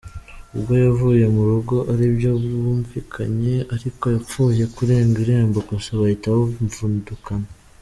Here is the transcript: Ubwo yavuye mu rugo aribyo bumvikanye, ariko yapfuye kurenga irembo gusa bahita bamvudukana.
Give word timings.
Ubwo 0.55 0.73
yavuye 0.85 1.23
mu 1.35 1.43
rugo 1.49 1.75
aribyo 1.91 2.31
bumvikanye, 2.63 3.55
ariko 3.75 4.03
yapfuye 4.15 4.63
kurenga 4.75 5.17
irembo 5.25 5.59
gusa 5.69 5.89
bahita 6.01 6.27
bamvudukana. 6.35 7.47